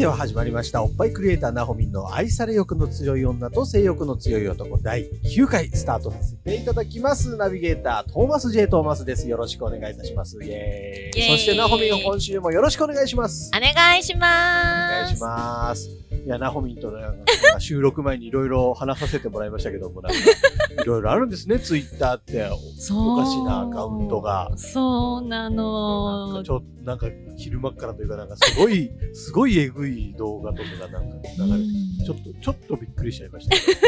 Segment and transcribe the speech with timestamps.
[0.00, 0.82] では始まりました。
[0.82, 7.36] おっぱいクリエイターなほみんの愛され欲の強い女と性欲の強い男第9回スタートさせていただきます。
[7.36, 8.66] ナビゲーター、トーマス J.
[8.66, 9.28] トーマスです。
[9.28, 10.38] よろしくお願いいたします。
[10.38, 10.48] イェーイ。
[10.48, 13.50] イエーイそしてなほみん今週もよろしくお願いします。
[13.54, 15.04] お願いしおます。
[15.04, 16.09] 願いします。
[16.24, 20.18] いや、なほみんとねなんか収録前にいろいろ話させてもらいましたけども、なんか
[20.82, 22.48] いろいろあるんですね、ツイッターって。
[22.78, 24.50] そうおかしなアカウントが。
[24.56, 26.50] そうななんのかち。
[26.50, 27.06] ょっとなんか
[27.36, 33.80] 昼間っからというかなんかすごい すごいえぐい動画とかがなんか流れてちょっとちょっとびっくりしちゃいましたけど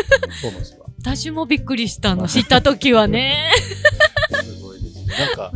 [0.51, 2.29] トーマスは私もびっくりしたの。
[2.29, 3.51] 知った時はね。
[4.43, 5.53] すごいですねなんか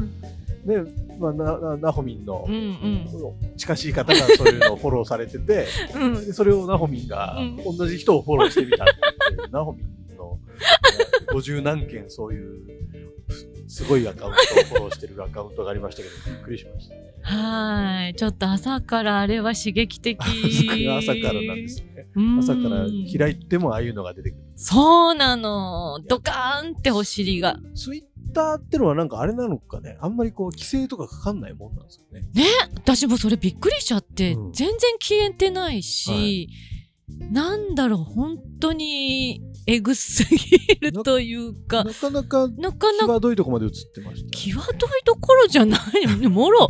[0.65, 3.07] ねまあなななほみんのうん
[3.57, 6.15] 近しい方がそういうのをフォローされてて うん。
[6.15, 8.95] でそれをなほみんがうん同じ人をフォローしてみたって
[9.37, 10.39] 言ってなほみんの
[11.33, 12.61] 50何件そういう
[13.69, 16.95] すごいアカウントをフォローしてるアカウントがありましたけどびっくりしました
[17.29, 18.15] はい。
[18.15, 20.17] ちょっと朝からあれは刺激的。
[20.21, 22.39] 朝からなんですねうん。
[22.39, 22.87] 朝から
[23.19, 24.41] 開いてもああいうのが出てくる。
[24.55, 25.99] そうなの。
[26.07, 27.59] ドカーンってお尻が。
[27.75, 28.03] ツイッ
[28.37, 32.23] ターってのはなんかあれなのかね、あんまりこう規制とかかかんないもんなんですかね。
[32.75, 34.53] 私もそれびっくりしちゃって、うん。
[34.53, 36.51] 全然消えてないし、
[37.09, 45.81] はなんだろう、本当にえぐすぎるというか、なかなかなかなか際どいとこまで映ってました、際どいところじゃない
[46.21, 46.29] の？
[46.29, 46.69] もろ。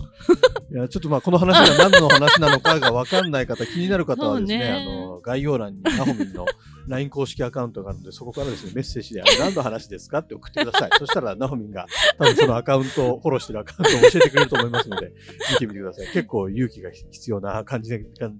[0.71, 4.71] いや、ちょっとまあこの話が何の話なのかがわかんない方、気になる方はですね、ね。
[4.71, 6.47] あの、概要欄にナホミンの
[6.87, 10.91] LINE 公式アカウントがあるので、そこからですね、メッセージで、あれ何の話ですかって送ってください。
[11.01, 11.87] そしたら、ナホミンが
[12.17, 15.13] 多分そのアカウントを、フォローしてるアカウントを教えてくれると思いますので、
[15.55, 16.07] 見てみてください。
[16.13, 17.97] 結構勇気が必要な感じじ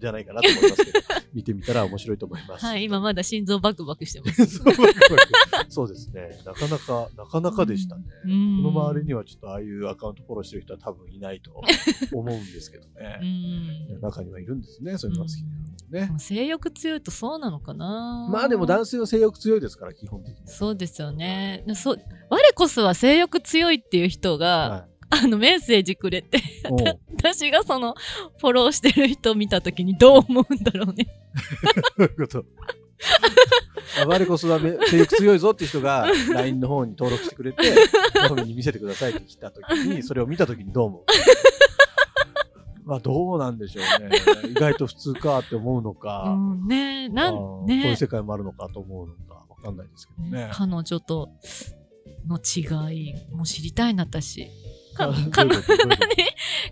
[0.07, 0.99] ゃないかなと思いますけど、
[1.35, 2.65] 見てみたら面白いと思います。
[2.65, 4.61] はい、今まだ心臓バクバクしてます。
[5.69, 6.41] そうですね。
[6.45, 8.05] なかなか、なかなかでしたね。
[8.27, 11.51] うんこの周りにはちょっとああいうアカウントフォローしてる人は多分いないと
[12.13, 13.19] 思うんですけどうね。
[13.99, 14.01] ん。
[14.01, 16.19] 中にはいるんですね、そういうのが好きなのね。
[16.19, 18.29] 性欲強いとそうなのかな？
[18.31, 20.47] まあでも男性は性欲強いですから、基本的に。
[20.47, 21.65] そうですよね。
[21.75, 21.99] そう
[22.31, 26.41] 我こそは性欲強いっていう人が、はあのメッセージくれて、
[27.17, 27.95] 私がその
[28.41, 31.07] フォローしてる人見たときにどう思うんだろうね。
[31.99, 32.45] どういうこと？
[34.03, 37.73] あ我こそはめ性欲強いぞっていう人が LINE の方に登録してくれて、
[38.47, 41.05] 見せてくださいって来た時に、それを見た時にどう思う？
[42.87, 44.17] まあどうなんでしょうね。
[44.49, 46.25] 意外と普通かって思うのか。
[46.29, 47.35] うん、ねなん
[47.67, 50.49] ねこういう世界もあるのかと思うのかわかんないですけどね。
[50.53, 51.31] 彼女と
[52.29, 54.49] の違いも知りたいな私。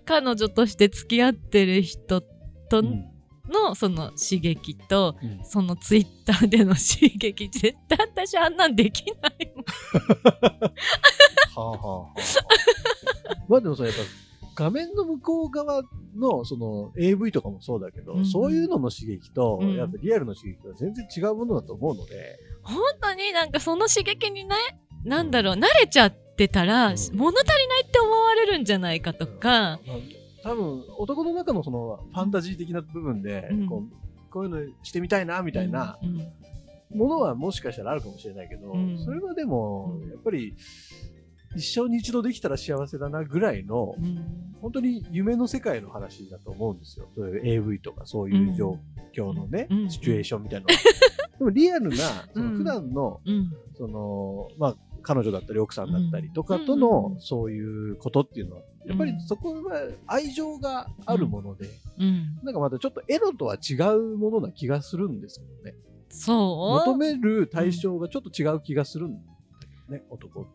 [0.07, 2.23] 彼女として付き合ってる人
[2.71, 3.11] とうん
[3.49, 9.65] のその刺激と、うんそのツイッターでの刺激絶対私あんなんできないもん。
[11.55, 12.15] はあはあはあ。
[13.47, 14.01] まあでもさ、やっぱ
[14.55, 15.83] 画面の向こう側
[16.17, 19.75] のその AV とかもそうだけど、うんそういうのの刺激と、うん。
[19.75, 24.55] やっぱリアルの刺激とは全然違うものだと思うので、本当になんかその刺激にね
[25.05, 26.97] なんだろう慣れちゃってたら、うん。
[27.15, 29.97] 物足りないって思われるんじゃないかとか、まあ
[30.43, 33.67] 多分男の中のそのファンタジー的な部分で、うん。
[33.67, 36.99] こうこういうのしてみたいなみたいなうんうん。
[36.99, 38.99] ものはもしかしたらあるかもしれないけど、うん。
[39.05, 40.11] それはでもうん。
[40.11, 40.55] やっぱり
[41.57, 44.55] 一生に一度できたら幸せだなぐらいのうん。
[44.61, 47.07] 本当に夢の世界の話だと思うんですよ。
[47.15, 48.79] そういう AV とかそういう状
[49.15, 49.91] 況のね、うん。
[49.91, 50.75] シチュエーションみたいなの。
[50.75, 50.81] は。
[51.39, 51.97] でもリアルな、
[52.33, 52.57] そのうん。
[52.57, 53.53] 普段の、うん。
[53.77, 56.81] その、まあ、彼女だったり奥さんだったりとかとうん。
[56.81, 61.69] の、そういうことっていうのは、やっぱりそこは愛情があるもので、
[61.99, 65.75] うん、なんかまたちょっとエロとは違うものな気がするんですけどね。
[66.11, 66.87] そう？
[66.87, 69.21] 求める対象がちょっと違う気がするんだ
[69.61, 70.47] けどね、男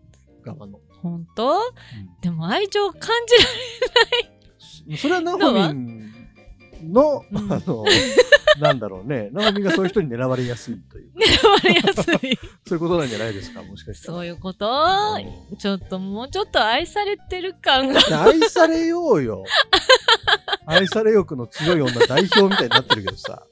[0.43, 0.79] 側の。
[1.01, 1.59] 本当？
[2.21, 3.11] でも愛情感じら
[4.91, 6.11] れそれはナホミン
[6.91, 7.53] の、うん。
[7.53, 7.85] あの、
[8.59, 12.39] なんだろうね、ナホミンがそういう人に狙われやすいという、狙われやすい。
[12.67, 14.17] そういうことなんじゃないですか、もしかしたら。
[14.17, 14.67] そういうこと？
[15.51, 15.57] うん。
[15.57, 17.99] ちょっともうちょっと愛されてる感が。
[18.23, 19.43] 愛されようよ。
[20.65, 23.43] 愛され欲の強い女代表みたいになってるけどさ。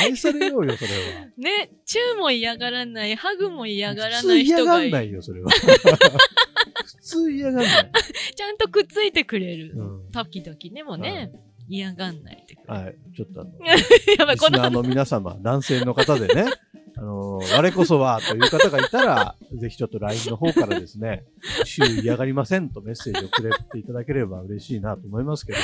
[0.00, 1.26] 愛されようよ、それは。
[1.36, 5.50] ねチューも嫌がらないハグも嫌がらない嫌が人がいるんないよ、それは。
[6.84, 7.92] 普通嫌がんない。
[8.34, 11.32] ちゃんとくっついてくれる、うん時々ねもね、
[11.68, 12.46] 嫌がんない。
[12.66, 12.96] はい。
[13.14, 16.46] ちょっとあの、 やばい、リスナーの皆様、男性の方でね、
[16.96, 21.24] あのー我こそはという方がいたら、ぜひちょっと LINE の方からですね、
[21.64, 25.58] 週嫌がりませんとメッセージをくれていただければ嬉しいなと思いますけど。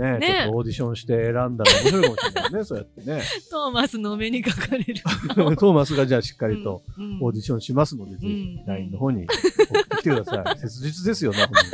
[0.00, 3.22] ねねちょっとオーディションして選んだら面白いかもしれないね、 そうやってね。
[3.50, 4.94] トーマスのお目にかかれる。
[5.56, 10.58] トーマスがじゃあしっかりとうんオーディションしますので、ぜひうん LINE の方に送ってきてください。
[10.58, 11.70] 切実ですよね、本当に。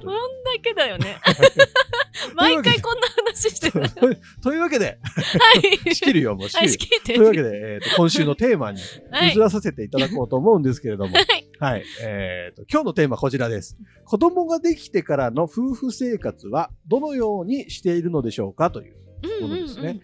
[0.00, 0.18] こんだ
[0.62, 1.18] けだよね。
[2.34, 3.88] 毎回こんな話してる。
[4.42, 5.94] というわけで、はい。
[5.94, 6.90] 仕切るよ、もう仕はい、切る仕。
[6.90, 7.14] 切って。
[7.14, 11.45] というわけで、えーと今週のテーマにはい移らさせていただこうと思うんですけれども、はい。
[11.58, 11.84] はい。
[12.02, 13.76] えーと、今日のテーマこちらです。
[14.04, 18.96] 子供ができてからの夫婦生活はどのようにしているのでしょうかという。
[19.40, 20.00] ものですね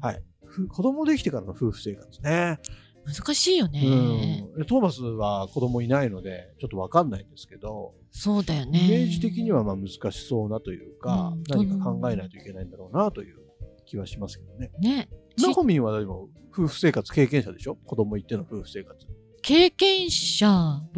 [0.00, 0.22] はい。
[0.44, 2.58] ふ子供できてからの夫婦生活ね。
[3.06, 4.40] 難しいようね。
[4.40, 4.64] ん。
[4.66, 8.84] トーマスは子供いないので、ちょっとわかんないんですけど、そうだよね。
[8.84, 13.36] イメージ的にはまあ難しそうなというか、うん何か考えないといけないんだろうなという
[13.84, 14.72] 気はしますけどね。
[14.80, 15.08] ね。
[15.40, 17.76] ナホミンはでも夫婦生活経験者でしょ？
[17.76, 19.06] 子供いっての夫婦生活。
[19.46, 20.48] 経験者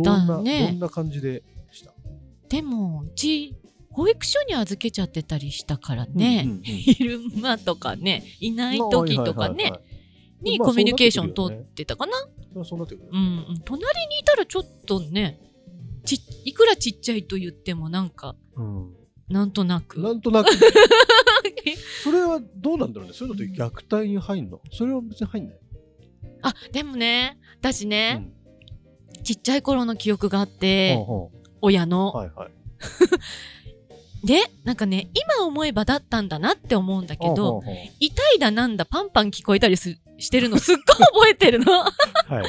[0.03, 0.75] だどんね。
[0.81, 1.93] な感じでした？
[2.49, 3.55] でも、うち、
[3.91, 6.45] 保育所に預けちゃってたりしたからね。
[6.47, 9.75] うんうんうん昼間とかね、いない時とかね、
[10.41, 12.13] にコミュニケーション取ってたかな。
[12.55, 12.89] まあそうんね。
[13.13, 13.17] う
[13.53, 13.61] ん。
[13.67, 15.39] 隣にいたらちょっとね、
[16.07, 18.95] ちいくらちっちゃいと言ってもなんか、うん
[19.29, 20.01] なんとなく。
[20.01, 20.49] なんとなく、
[22.03, 23.13] それはどうなんだろうね？
[23.15, 24.63] そういうのって虐待に入んの？
[24.73, 25.59] それは別に入んない？
[26.41, 28.33] あ、でもね、私うね、ん
[29.23, 31.31] ちっちゃい頃の記憶があって、ほうほ
[31.61, 32.17] 親のう。
[32.17, 32.51] はいはい。
[34.25, 37.63] で、なんかね、今思えばだったんだなって思うんだけど、
[38.01, 41.65] 痛いだなんだパンパン聞こえたりすしてるのすっごい覚えてるの。
[41.65, 41.83] で も
[42.35, 42.47] はい。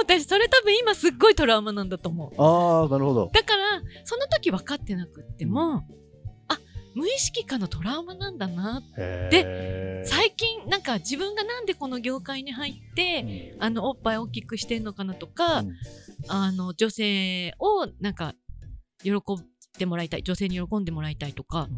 [0.00, 2.42] 私それ多分今すっごいトラウマなんだと思う。
[2.42, 3.30] ああ、なるほど。
[3.32, 5.82] だから、その時分かってなくっても、あ、
[6.94, 8.82] 無意識化のトラウマなんだな。
[9.30, 15.64] で最近なんか自分がなんでこの業界に入って、あのおっぱい大きくしてんのかなとか、
[16.28, 18.34] あの女性をなんか
[19.02, 19.22] 喜ん
[19.78, 21.68] でもらいたい女性に喜んでもらいたいとか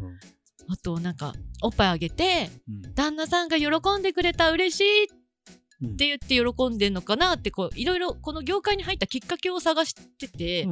[0.69, 1.33] あとなんか
[1.63, 2.51] おっぱいあげて
[2.95, 3.69] 旦那さんが喜
[3.99, 10.69] んでくれた嬉しいって言って喜んでんのかなってこういろいろこの業界に入ったきっかけを探してて、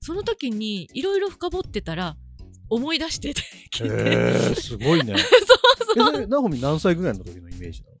[0.00, 2.16] その時にいろいろ深掘ってたら
[2.70, 3.90] 思い出しててきて、へ
[4.52, 5.14] え、すごいね。
[5.18, 5.44] そうえ、
[5.86, 7.94] そそうれ、ナホミ何歳ぐらいの時のイメージなの？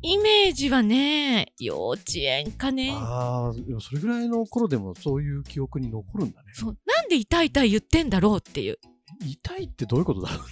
[0.00, 6.52] イメージはね幼稚園かねああ、でもそれぐらいの頃でもそういう記憶に残るんだね。
[6.54, 8.78] そうなんで痛い痛い言ってんだろうっていう
[9.26, 10.44] 痛いってどういうことだろうね？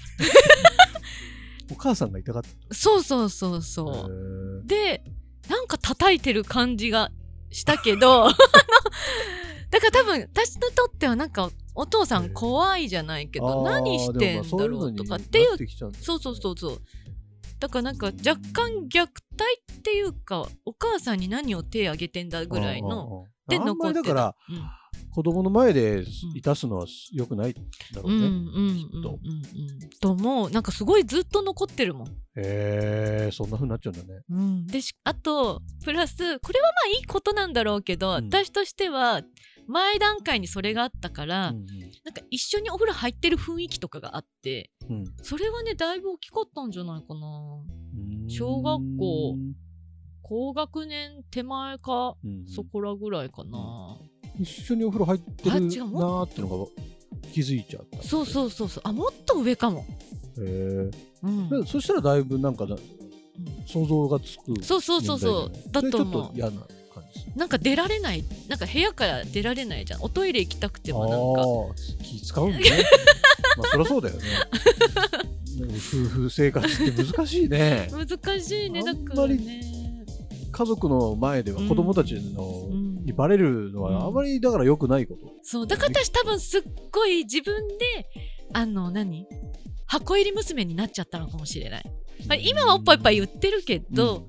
[1.73, 2.75] お母さんが痛かった。
[2.75, 5.03] そうそうそうそうで
[5.49, 7.11] なんか叩いてる感じが
[7.53, 8.29] したけど
[9.71, 15.57] だから多分私にとってはなんかお父さん怖いじゃないけど何してんだろうとかっていう
[16.01, 16.79] そうそうそうそう。
[17.59, 19.13] だからなんか若干虐待
[19.73, 24.35] っていうかお母さんに何を手挙げてんだぐらいのでで残残ってただから、
[25.15, 28.27] 子供の前でいたすのは良くないだろうんうんうね。
[28.27, 29.91] うんうんうんきっとうん。
[30.01, 30.51] と思う。
[30.51, 32.09] なんかすごいずっと残ってるもん。
[32.09, 34.21] へえ、そんな風になっちゃうんだね。
[34.29, 38.27] うん、でしあとプラスこれはまあいいことなんだろうけど、うん。
[38.27, 39.23] 私としては
[39.67, 41.67] 前段階にそれがあったから、うん
[42.05, 45.05] なんか一緒にお風呂入ってる雰囲気とかがあってうん。
[45.23, 47.63] それはねだいぶ大きかったんじゃないかな。
[47.97, 48.31] うん。
[48.31, 49.37] 小学校
[50.23, 53.99] 高学年手前か、うんそこらぐらいかな、
[54.39, 55.61] 一緒にお風呂入ってる
[55.93, 56.67] なってのが
[57.33, 58.03] 気づいちゃった。
[58.03, 58.83] そうそうそうそう。
[58.85, 59.85] あもっと上かも、
[60.39, 60.91] へ
[61.23, 61.67] うん。
[61.67, 62.77] そしたらだいぶなんかだ
[63.67, 64.63] 想像がつく。
[64.63, 65.53] そうそうそうそう。
[65.73, 66.67] だとちょっ思うと嫌な。
[67.35, 70.03] なんか出られないなんか部屋から出られないじゃん。
[70.03, 72.05] おトイレ行きたくてもなんか。
[72.05, 72.65] 気使うんだね。
[73.59, 74.23] まあそりゃそうだよね。
[75.77, 77.89] 夫婦生活って難しいね。
[77.91, 79.63] 難しいねだあんまりからね。
[80.53, 83.05] 家族の前では子供たちのうん。
[83.05, 85.33] にバレるのはあまりだから良くないこと。
[85.43, 85.67] そう。
[85.67, 87.75] だから私多分すっごい自分で
[88.53, 89.27] あの何？
[89.87, 91.85] 箱入り娘になっちゃったのかもしれない、
[92.27, 94.29] まあ、今はおっぱいおっぱい言ってるけど、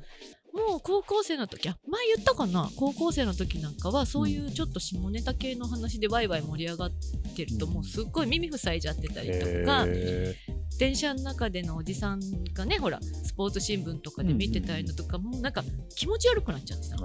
[0.57, 1.69] もう高校生の時？
[1.69, 2.69] あ前言ったかな？
[2.75, 6.91] 高校生の時なんかはそういうちょっと下ネタ系の話でワイワイ盛り上がっ
[7.35, 10.35] てるともうすっごい耳塞いじゃってたりとか、へ
[10.79, 12.21] 電車の中でのおじさん
[12.53, 15.63] がねほらスポーツ新聞とかで見てたりのとか、もうなんか
[15.95, 17.01] 気持ち悪くなっちゃってたね。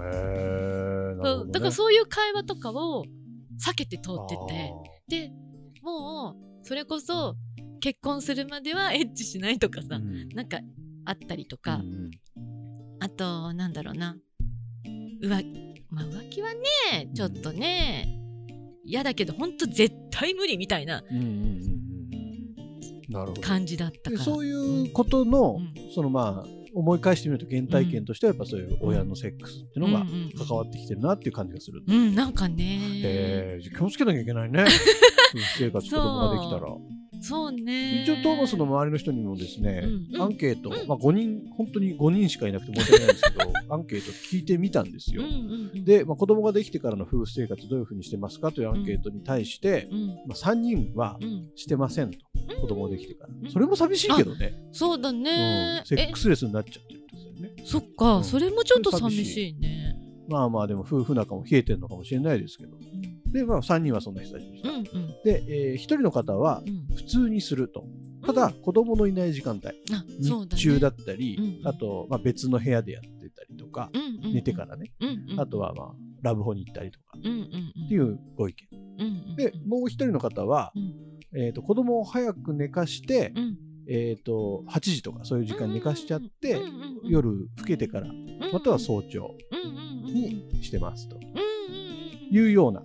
[1.53, 3.05] だからそういう会話とかを
[3.65, 4.73] 避けて通ってて。
[4.73, 5.31] あで
[5.83, 7.35] もうそれこそ
[7.81, 10.29] 結婚するまではエッチしないとかさ、ーうん。
[10.29, 10.59] なんか
[11.05, 12.11] あったりとか、うん
[13.03, 14.17] あとなんだろうな。
[15.21, 15.29] 浮,、
[15.91, 18.21] まあ、浮気はねちょっとね
[18.85, 21.03] 嫌だけどほんと絶対無理みたいな
[23.41, 24.19] 感じだったから。
[24.19, 25.93] でそういうことの、うん。
[25.93, 31.83] そのまあ思い返してみると原体験としてはやっぱそういう親のセックスっていうのがうんうん関わってきてるなっていう感じがする。
[31.85, 33.01] うんなんかね。
[33.03, 34.65] えー、気をつけなきゃいけないね。
[35.59, 36.73] 生活子供ができたら。
[37.23, 38.03] そうね。
[38.03, 40.15] 一応トーマスの周りの人にもですね、うん。
[40.15, 40.89] うんアンケート、うん。
[40.89, 45.23] まあ5人本当に5人しかいなくて申し訳ないんですけど アンケート聞いてみたんですよ。
[45.23, 45.85] うんうんうん。
[45.85, 50.07] で、まあ、子供ができてからの夫婦生活どういうふうにしてますかというアンケートに対して、うん。
[50.07, 51.51] まあ、3人はうん。
[51.55, 52.19] してませんと
[52.61, 53.51] 子供ができてから、うん。
[53.51, 55.79] それも寂しいけどね、そうだね。
[55.81, 57.63] うん、セッえクスレスになっちゃってるってことだよね。
[57.65, 58.25] そっか、うん。
[58.25, 59.97] それもちょっと寂しいね。
[60.29, 62.77] まあまあでも夫婦仲も冷えてるのかもしれないですけど。
[62.77, 64.69] うんで、まあ、3人はそんな人たちでした。
[64.69, 64.83] うんうん。
[65.25, 66.97] で、え1人の方はうん。
[66.97, 67.85] 普通にすると。
[68.25, 70.05] ただ、子供のいない時間帯、うだね。
[70.19, 75.41] 日中だったり、うんあと、まあ、別の部屋でやってたりとか、うんうん寝てからね、うんうん。
[75.41, 77.07] あとは、まあ、ラブホに行ったりとか。
[77.17, 77.85] うんうんうん。
[77.87, 78.79] っていうご意見。
[78.99, 80.95] うんうんで、もう一人の方は、うん。
[81.35, 83.57] えー、と子供を早く寝かして、うん。
[83.89, 88.07] えー、と8時とかそういう時間に寝かしちゃって、うんうんうん夜更けてから、
[88.53, 89.35] または早朝
[90.05, 91.19] にしてますと。
[92.31, 92.83] いうような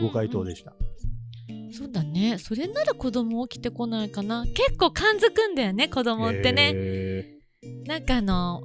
[0.00, 0.72] ご回答でした。
[1.72, 2.38] そうだね。
[2.38, 4.44] それなら子供起きてこないかな。
[4.46, 7.38] 結構感づくんだよね子供ってね、へ
[7.86, 8.62] なんかあの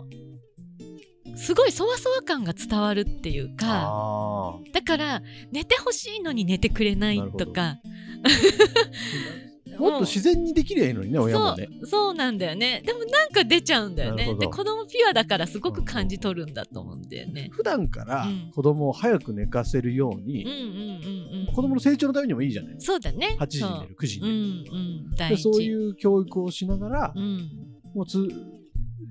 [1.35, 3.55] すごいそわそわ感が伝わるっていうー。
[3.55, 7.77] かだから寝てほしいのに寝てくれないとか
[9.77, 11.67] もっと自然にできりゃいいのにね、親もね。
[11.81, 12.81] そうそうなんだよね。
[12.85, 14.35] でもなんか出ちゃうんだよね。
[14.39, 17.49] で子供ピュアだからすごく感じ取るんだと思うんだよね。
[17.51, 18.51] 普段からうん。
[18.53, 21.53] 子供を早く寝かせるよううんうんに、うんうん。
[21.53, 22.75] 子供の成長のためにもいいじゃない。
[22.79, 23.37] そうだね。
[23.39, 24.35] 8時に寝る、9時に寝る。
[24.35, 25.15] んうん。
[25.17, 27.49] 大で事そういう教育をしながら、うん。
[27.93, 28.27] もうつ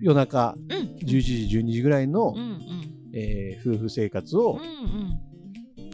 [0.01, 0.97] 夜中うん。
[1.07, 2.61] 11時、12時ぐらいの、うんうん。
[3.13, 5.31] えー夫婦生活を、うんうん。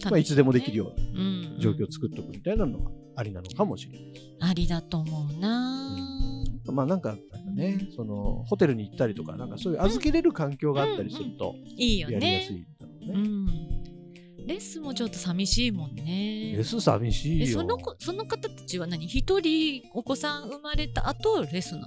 [0.04, 4.12] まあ、いつでもできるようなうん状況を作っておくみたいなのがありなのかもしれない。
[4.40, 6.44] ありだと思うな。
[6.66, 13.28] まあなんかあれだね、そのホテルに行ったりとか、なんかそういう預けれる環境があったりすると、いいよやりやすねいんだろううね。
[13.28, 14.46] ん。
[14.46, 16.54] レスもちょっと寂しいもんね。
[16.56, 19.06] レス寂しいその子その方たちは何？
[19.06, 21.86] 一人お子さん生まれた後レスなの？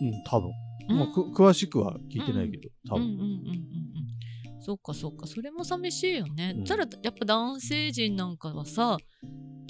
[0.00, 0.50] うん、多分。
[0.88, 3.04] まあ、くうん詳しくは聞いてないけど、多分。
[3.04, 4.62] うんうんうんうんうん。
[4.64, 5.26] そうかそうか。
[5.26, 6.64] それも寂しいよね、うん。
[6.64, 8.96] ただやっぱ男性陣なんかはさ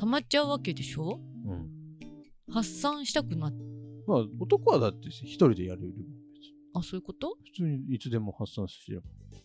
[0.03, 1.21] 溜まっちゃうわけでしょ？
[1.47, 2.53] うん。
[2.53, 3.53] 発散したくなっ
[4.05, 5.93] まあ、男はだって一人でやれる
[6.75, 7.37] あそういうこと？
[7.55, 9.05] 普通にいつでも発散すれば。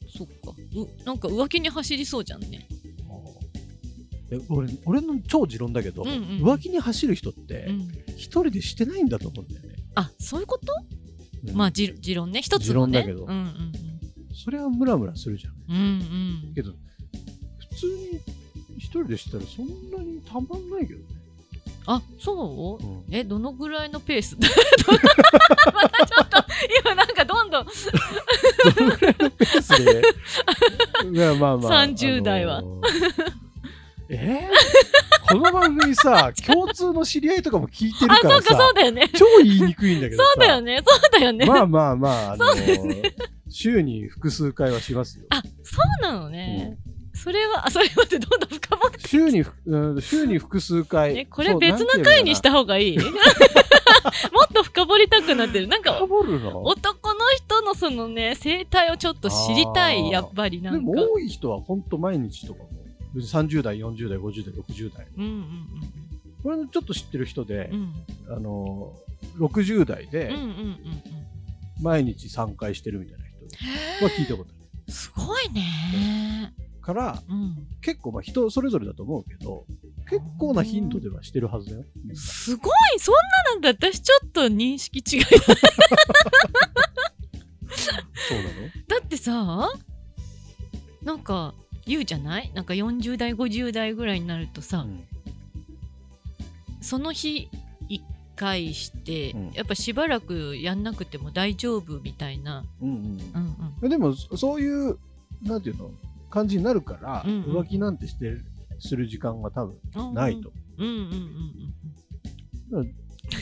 [0.09, 0.55] そっか。
[1.01, 2.67] うなんか浮気に走りそうじゃんね。
[4.31, 7.79] え俺俺の超持論だけど、うんうん浮気に走る人ってうん。
[8.15, 9.75] 一人でしてないんだと思うんだよね。
[9.93, 10.73] あそういうこと、
[11.49, 11.55] うん。
[11.55, 12.41] まあじ持論ね。
[12.41, 13.03] 一つのね。
[13.03, 13.25] 持論だけど。
[13.25, 13.71] うんうん
[14.43, 15.53] それはムラムラするじゃん。
[15.69, 15.77] うん。
[15.77, 15.83] うん
[16.47, 16.53] うん。
[16.55, 16.71] けど、
[17.69, 18.19] 普通に
[18.87, 21.05] 一人でしたらそんなにたまんないけどね。
[21.89, 22.85] あそう？
[22.85, 23.03] うん。
[23.13, 24.37] え どのぐらいのペース？
[24.39, 26.37] またちょっと
[26.81, 27.65] 今なんかどんどん。
[27.65, 30.01] どのぐらいのペースで？
[31.11, 31.83] いや、まあまあ。
[31.85, 32.59] 30代は。
[32.59, 32.85] あのー。
[34.09, 34.49] え？
[35.27, 39.09] ーこの番組さ、 共通の知り合いとかも聞いてるあそうかそうだよね。
[39.13, 40.29] 超言いにくいんだけどさ。
[40.33, 40.81] そうだよね。
[40.85, 43.13] そうだよね、まあまあまあ、あのー
[43.49, 45.25] 週に複数回はしますよ。
[45.29, 46.77] あそうなのね、
[47.23, 51.17] それはあそれまでどんどん深掘って週に、うん週に複数回。
[51.19, 52.97] えこれ別な回にした方がいい？
[53.01, 53.09] もっ
[54.53, 55.99] と深掘りたくなってるなんか。
[56.01, 60.79] 男の人のそのね生態をちょっと知りたいやっぱりなんか。
[60.79, 62.69] でも多い人は本当毎日とかも、
[63.13, 65.07] 別に30代、40代、50代、60代。
[65.17, 65.53] うんうん
[66.43, 67.93] これちょっと知ってる人でうん。
[68.27, 70.81] う、んあのー、60代でうんうんうんうん。
[71.81, 74.05] 毎日3回してるみたいな人。
[74.05, 74.53] は聞いたことあ
[74.87, 74.93] る。
[74.93, 75.63] すごいね
[76.87, 77.67] から、うん。
[77.81, 79.65] 結構まあ人それぞれだと思うけど、
[80.09, 81.83] 結構な頻度ではしてるはずだよ。
[81.97, 82.73] みんなすごい。
[82.97, 85.23] そんなのだ私ちょっと認識違い。
[85.23, 85.27] だ
[88.15, 88.49] そうなの？
[88.87, 89.69] だってさ
[91.03, 91.53] なんか
[91.85, 92.49] 言うじゃない？
[92.55, 95.03] なんか40代50代ぐらいになるとさ、うん。
[96.81, 97.49] その日
[97.89, 97.99] 1
[98.37, 99.51] 回して、うん。
[99.51, 103.19] やっぱしばらくやんなくても大丈夫みたいな、うんうん。
[103.81, 104.97] うん、でもそそういう
[105.43, 105.91] なんていうの？
[106.29, 107.57] 感じになるから、うんうん。
[107.57, 108.45] 浮気なんてしてる
[108.79, 110.99] する時間が多分うん、ないと、うんうんうん
[112.79, 112.93] うん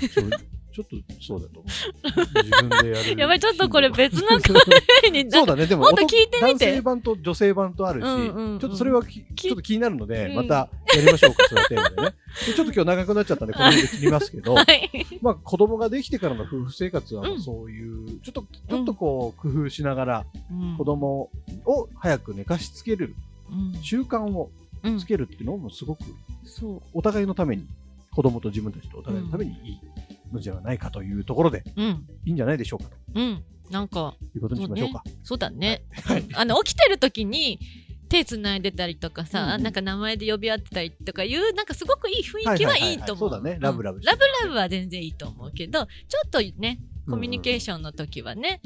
[0.09, 0.29] そう
[0.75, 2.43] ちょっとそうだと思う。
[2.43, 3.19] 自分でやる。
[3.21, 5.67] やばいちょっとこれ別の回になそうだね。
[5.67, 6.65] でももっと聞いてみて。
[6.65, 8.59] 男性版と女性版とあるし、うんうんうん。
[8.59, 10.35] ちょっとそれはきちょっと気になるので、うん。
[10.35, 12.15] またやりましょうかそれはテーマでね。
[12.47, 14.89] でちょっと今日長くなっちゃったんでこの辺で切りますけどはい。
[15.21, 20.77] まあ子供ができてからの夫婦生活はそういうちょっとちょっとこう工夫しながらうん。
[20.77, 21.29] 子供
[21.63, 23.15] を早く寝かしつける
[23.49, 23.81] うん。
[23.81, 24.51] 習慣を
[24.83, 26.03] うんつけるっていうのもすごく
[26.93, 27.65] お互いのために
[28.11, 29.79] 子供と自分たちとお互いのためにいい
[30.31, 32.05] のではないかというところで、うん。
[32.25, 33.43] いいんじゃないでしょうかとうん。
[33.69, 35.03] なんか、いうことにしましょうか。
[35.23, 35.83] そうだね。
[36.03, 37.59] はいうん あの、起きてる時に、
[38.07, 43.29] 手つないでたりとかさ、うんうんなんか名前で呼び合ってたりとかいう、なんかすごくいい雰囲気はいいと思う。
[43.29, 46.79] そうだねラブラブうんしてラブラブは全然いいと思うけど、ちょっとね、
[47.09, 48.61] コミュニケーションの時はね、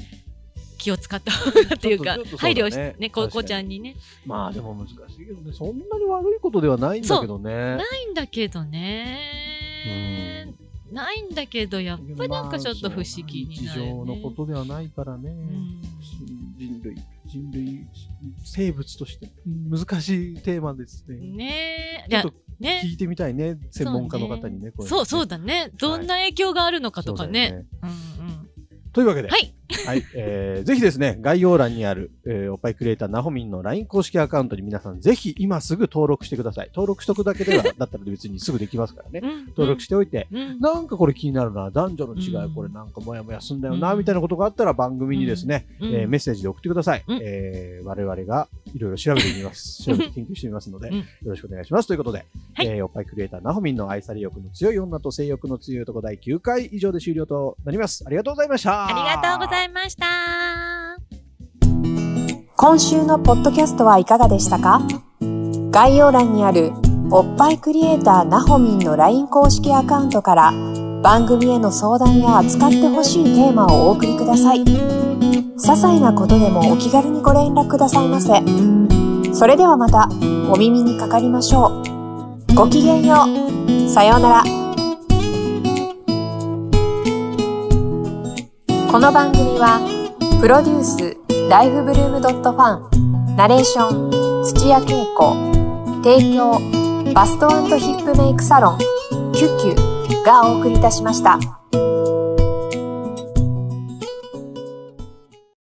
[0.78, 3.96] 気を使った方がっていうか、ね配慮してね、ここちゃんにね。
[4.25, 7.54] まあでも難しいけどね、そんなに悪いことではないんだけどね。
[7.54, 10.54] ないんだけどね。
[10.91, 13.88] ないんだけど、やっぱりなんかちょっと不思議になる、ね。
[13.88, 15.29] 日常のことではないからね。
[15.29, 15.81] うん
[16.60, 17.88] 人類、人類、
[18.43, 21.17] 生物として難しいテーマですね。
[21.17, 22.10] ねえ。
[22.10, 24.72] ちょっとね聞いてみたいね、専門家の方にね。
[24.72, 25.72] こいのねそうそうだね。
[25.79, 27.50] どんな影響があるのかとかね。
[27.50, 28.50] そうだようんうん。
[28.91, 29.53] というわけで、はい。
[29.85, 36.67] はい、えーぜひですね、概要欄にある、えーおっぱいクリエイターなほみんの LINE 公式アカウントに皆さんぜひ今すぐ登録してください。
[36.69, 39.21] 登録しとくだけでは、 だったら別にすぐできますからね。
[39.23, 47.03] うん登録しておいて、うんなんかこれ気になるな、男女の違い、うんこれなんかモヤモヤすんだよな、うんみたいなことがあったら番組にですね、うんえーメッセージで送ってください。
[47.07, 49.83] うんえー我々がいろいろ調べてみます。
[49.83, 51.88] 調べて研究してみますので、うんよろしくお願いします。
[51.88, 58.03] ということで、はいえーおっぱいクリエイターなほみんの愛され欲の強い女と性欲の強い男第9回以上で終了となります。
[58.05, 58.88] ありがとうございました。
[58.88, 59.59] ありがとうございました。
[59.60, 60.06] ざいました
[62.56, 64.82] 今週のポッドキャストはいかがでしたか？
[65.72, 66.72] 概要欄にある
[67.12, 70.51] おっぱいクリエイターなほみんの LINE 公式アカウントから
[71.01, 74.63] 番組への相談や扱ってほしいテーマをお送りください。
[74.63, 78.30] 些細なことでもお気軽にご連絡くださいませ。
[79.34, 80.08] それではまた
[80.51, 81.82] お耳にかかりましょ
[82.51, 82.56] う。
[82.56, 83.89] ごきげんよう。
[83.89, 84.59] さようなら。
[88.91, 89.79] この番組は
[90.41, 91.15] プロデュース
[91.48, 95.36] ライフブルームドットファンナレーション土屋恵子
[96.01, 98.79] 提供バストヒップメイクサロン
[99.31, 101.59] 「キュッキュ」がお送りいたしました。